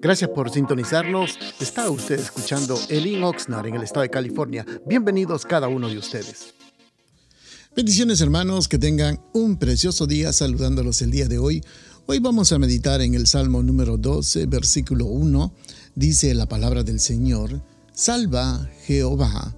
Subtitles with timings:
[0.00, 1.38] Gracias por sintonizarnos.
[1.60, 4.66] Está usted escuchando Elin Oxnard en el estado de California.
[4.86, 6.54] Bienvenidos cada uno de ustedes.
[7.76, 11.62] Bendiciones hermanos, que tengan un precioso día saludándolos el día de hoy.
[12.06, 15.52] Hoy vamos a meditar en el Salmo número 12, versículo 1.
[15.94, 17.62] Dice la palabra del Señor,
[17.92, 19.56] Salva Jehová,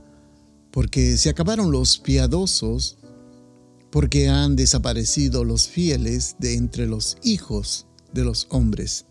[0.71, 2.99] porque se acabaron los piadosos,
[3.91, 9.07] porque han desaparecido los fieles de entre los hijos de los hombres.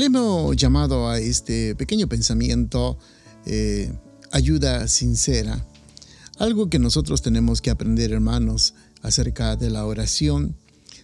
[0.00, 2.96] Le hemos llamado a este pequeño pensamiento
[3.44, 3.92] eh,
[4.32, 5.66] ayuda sincera.
[6.38, 10.56] Algo que nosotros tenemos que aprender, hermanos, acerca de la oración.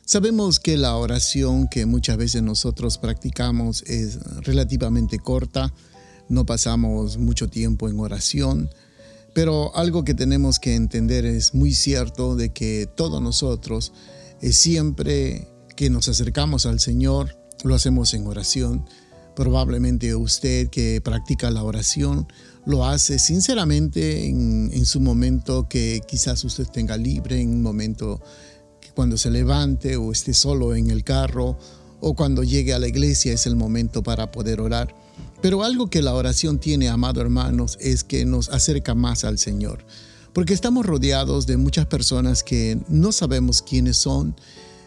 [0.07, 5.74] Sabemos que la oración que muchas veces nosotros practicamos es relativamente corta,
[6.30, 8.71] no pasamos mucho tiempo en oración,
[9.35, 13.93] pero algo que tenemos que entender es muy cierto de que todos nosotros
[14.41, 18.84] eh, siempre que nos acercamos al Señor, lo hacemos en oración.
[19.34, 22.26] Probablemente usted que practica la oración
[22.65, 28.21] lo hace sinceramente en, su momento que quizás usted tenga libre, en un momento
[28.80, 31.57] que cuando se levante o esté solo en el carro
[32.01, 34.95] o cuando llegue a la iglesia es el momento para poder orar.
[35.41, 39.85] Pero algo que la oración tiene, amado hermanos, es que nos acerca más al Señor.
[40.32, 44.35] Porque estamos rodeados de muchas personas que no sabemos quiénes son,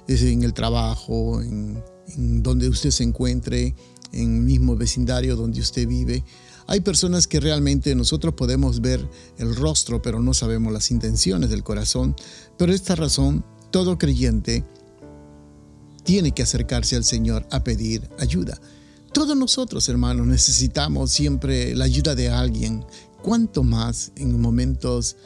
[0.08, 1.82] en el trabajo, en,
[2.16, 3.76] en donde usted se encuentre,
[4.12, 6.24] en el mismo vecindario donde usted vive.
[6.68, 9.08] Hay personas que realmente nosotros podemos ver
[9.38, 12.16] el rostro, pero no sabemos las intenciones del corazón.
[12.58, 14.64] Por esta razón, todo creyente
[16.04, 18.60] tiene que acercarse al Señor a pedir ayuda.
[19.14, 22.86] Todos nosotros, hermanos, necesitamos siempre la ayuda de alguien.
[23.24, 25.18] Cuanto más en momentos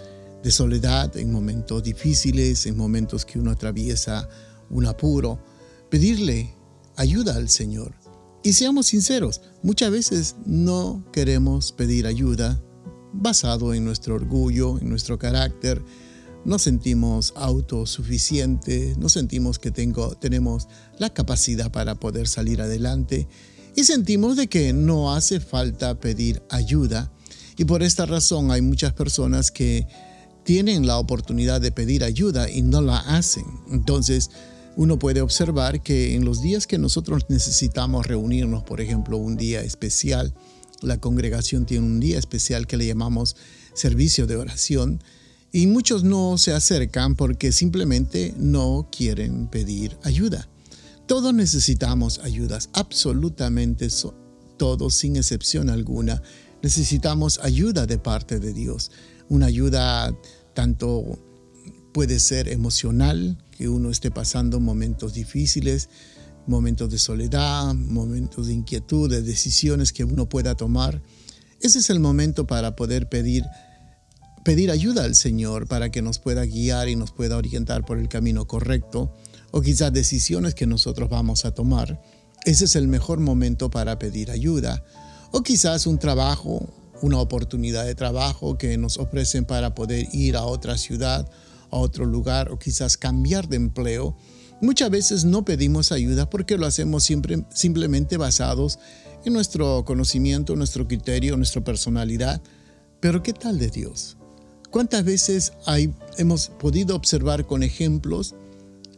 [0.42, 4.28] de soledad, en momentos difíciles, en momentos que uno atraviesa
[4.70, 5.40] un apuro,
[5.90, 6.54] pedirle
[6.96, 7.96] ayuda al Señor.
[8.44, 12.62] Y seamos sinceros, muchas veces no queremos pedir ayuda
[13.14, 15.82] basado en nuestro orgullo, en nuestro carácter.
[16.44, 20.68] No sentimos autosuficientes, no sentimos que tengo, tenemos
[21.00, 23.30] la capacidad para poder salir adelante
[23.76, 27.12] y sentimos de que no hace falta pedir ayuda.
[27.58, 29.88] Y por esta razón hay muchas personas que
[30.44, 33.46] tienen la oportunidad de pedir ayuda y no la hacen.
[33.72, 34.30] Entonces,
[34.76, 39.62] uno puede observar que en los días que nosotros necesitamos reunirnos, por ejemplo, un día
[39.62, 40.34] especial,
[40.82, 43.36] la congregación tiene un día especial que le llamamos
[43.74, 45.02] servicio de oración,
[45.52, 50.50] y muchos no se acercan porque simplemente no quieren pedir ayuda.
[51.06, 53.88] Todos necesitamos ayudas, absolutamente
[54.58, 56.24] todos, sin excepción alguna.
[56.64, 58.92] Necesitamos ayuda de parte de Dios,
[59.30, 60.12] una ayuda
[60.56, 61.20] tanto
[61.94, 65.90] puede ser emocional, que uno esté pasando momentos difíciles,
[66.48, 71.02] momentos de soledad, momentos de inquietud, de decisiones que uno pueda tomar.
[71.62, 73.46] Ese es el momento para poder pedir
[74.44, 78.10] pedir ayuda al Señor para que nos pueda guiar y nos pueda orientar por el
[78.10, 79.14] camino correcto
[79.52, 82.02] o quizás decisiones que nosotros vamos a tomar.
[82.44, 84.84] Ese es el mejor momento para pedir ayuda.
[85.32, 90.44] O quizás un trabajo, una oportunidad de trabajo que nos ofrecen para poder ir a
[90.44, 91.30] otra ciudad
[91.74, 94.16] a otro lugar o quizás cambiar de empleo,
[94.62, 98.78] muchas veces no pedimos ayuda porque lo hacemos siempre, simplemente basados
[99.26, 102.42] en nuestro conocimiento, nuestro criterio, nuestra personalidad.
[103.00, 104.18] Pero ¿qué tal de Dios?
[104.70, 108.36] ¿Cuántas veces hay, hemos podido observar con ejemplos,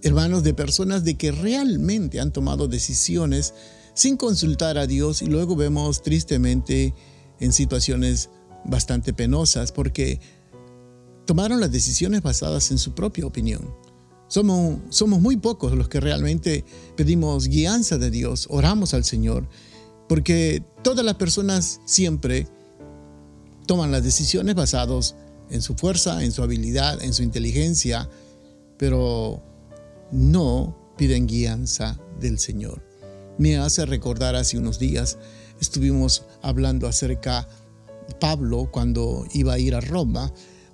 [0.04, 3.54] hermanos, de personas de que realmente han tomado decisiones
[3.94, 6.94] sin consultar a Dios y luego vemos tristemente
[7.40, 8.30] en situaciones
[8.66, 10.20] bastante penosas porque
[11.26, 13.74] tomaron las decisiones basadas en su propia opinión.
[14.28, 16.66] Somos, somos muy pocos los que realmente
[16.96, 19.48] pedimos guianza de Dios, oramos al Señor,
[20.08, 22.48] porque todas las personas siempre
[23.68, 25.16] toman las decisiones basadas
[25.50, 28.10] en su fuerza, en su habilidad, en su inteligencia,
[28.78, 29.44] pero
[30.12, 32.84] no piden guianza del Señor.
[33.38, 35.18] Me hace recordar hace unos días,
[35.60, 37.48] estuvimos hablando acerca
[38.08, 40.32] de Pablo cuando iba a ir a Roma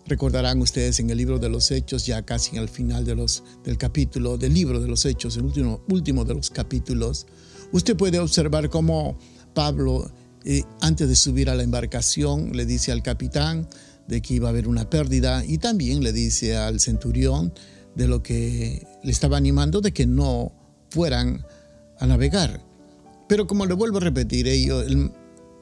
[0.07, 4.53] Recordarán ustedes en el libro de los Hechos, ya casi al final del capítulo, del
[4.53, 7.27] libro de los Hechos, el último, último de los capítulos,
[7.71, 9.17] usted puede observar cómo
[9.53, 10.11] Pablo,
[10.43, 13.67] eh, antes de subir a la embarcación, le dice al capitán
[14.07, 17.53] de que iba a haber una pérdida y también le dice al centurión
[17.95, 20.51] de lo que le estaba animando de que no
[20.89, 21.45] fueran
[21.99, 22.65] a navegar.
[23.29, 25.11] Pero como le vuelvo a repetir, ello, el,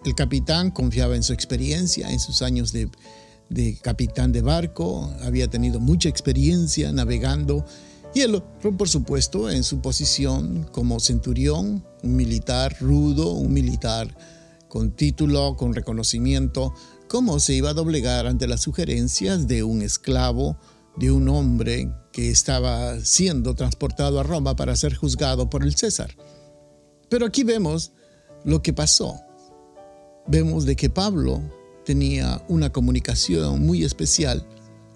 [0.06, 2.90] el capitán confiaba en su experiencia, en sus años de,
[3.50, 7.66] de capitán de barco, había tenido mucha experiencia navegando
[8.14, 14.16] Y él, por supuesto, en su posición como centurión, un militar rudo, un militar
[14.68, 16.74] con título, con reconocimiento,
[17.08, 20.58] cómo se iba a doblegar ante las sugerencias de un esclavo,
[20.98, 26.16] de un hombre que estaba siendo transportado a Roma para ser juzgado por el César.
[27.10, 27.92] Pero aquí vemos
[28.44, 29.20] lo que pasó.
[30.28, 31.42] Vemos de que Pablo
[31.90, 34.46] tenía una comunicación muy especial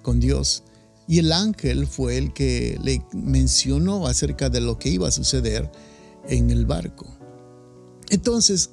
[0.04, 0.62] con Dios
[1.08, 5.72] y el ángel fue el que le mencionó acerca de lo que iba a suceder
[6.30, 7.08] en el barco.
[8.12, 8.70] Entonces,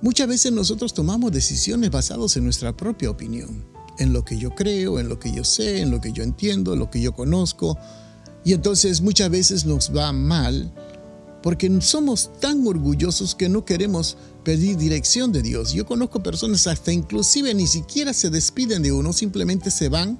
[0.00, 3.66] muchas veces nosotros tomamos decisiones basadas en nuestra propia opinión,
[3.98, 6.72] en lo que yo creo, en lo que yo sé, en lo que yo entiendo,
[6.72, 7.76] en lo que yo conozco.
[8.42, 10.72] Y entonces muchas veces nos va mal
[11.44, 15.74] porque somos tan orgullosos que no queremos pedir dirección de Dios.
[15.74, 20.18] Yo conozco personas hasta inclusive ni siquiera se despiden de uno, simplemente se van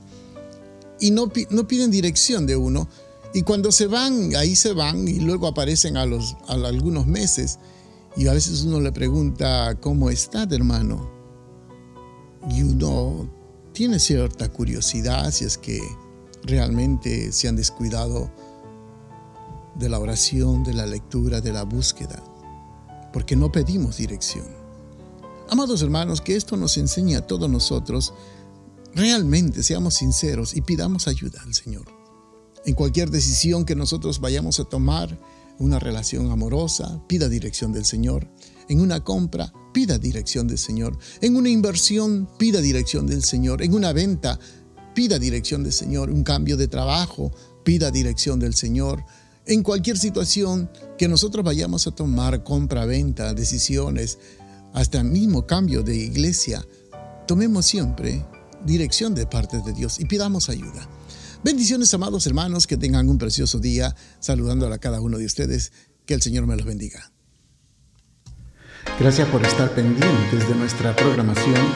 [1.00, 2.91] y no, no piden dirección de uno.
[3.32, 7.59] Y cuando se van, ahí se van y luego aparecen a, los, a algunos meses.
[8.19, 11.11] Y a veces uno le pregunta, ¿cómo está, hermano?
[12.50, 13.31] Y uno
[13.73, 15.81] tiene cierta curiosidad si es que
[16.43, 18.31] realmente se han descuidado
[19.75, 22.23] de la oración, de la lectura, de la búsqueda,
[23.12, 24.47] porque no pedimos dirección.
[25.50, 28.15] Amados hermanos, que esto nos enseñe a todos nosotros
[28.94, 31.87] realmente seamos sinceros y pidamos ayuda al Señor.
[32.65, 35.19] En cualquier decisión que nosotros vayamos a tomar,
[35.59, 38.29] una relación amorosa, pida dirección del Señor.
[38.69, 40.99] En una compra, pida dirección del Señor.
[41.21, 43.62] En una inversión, pida dirección del Señor.
[43.62, 44.38] En una venta,
[44.94, 46.11] pida dirección del Señor.
[46.11, 47.31] Un cambio de trabajo,
[47.62, 49.05] pida dirección del Señor.
[49.46, 54.19] En cualquier situación que nosotros vayamos a tomar, compra, venta, decisiones,
[54.73, 56.67] hasta el mismo cambio de iglesia,
[57.26, 58.25] tomemos siempre
[58.64, 60.88] dirección de parte de Dios y pidamos ayuda.
[61.43, 65.73] Bendiciones, amados hermanos, que tengan un precioso día, saludando a cada uno de ustedes.
[66.06, 67.12] Que el Señor me los bendiga.
[68.99, 71.67] Gracias por estar pendientes de nuestra programación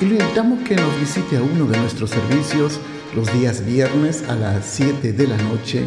[0.00, 2.78] y le invitamos que nos visite a uno de nuestros servicios
[3.14, 5.86] los días viernes a las 7 de la noche